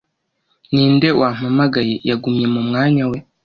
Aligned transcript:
Ninde 0.73 1.07
wampamagaye 1.19 1.93
yagumye 2.09 2.45
mu 2.53 2.61
mwanya 2.67 3.03
we 3.11 3.17